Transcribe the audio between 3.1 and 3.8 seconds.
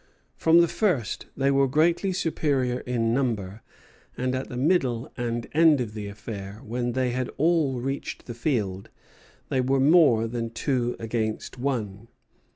number,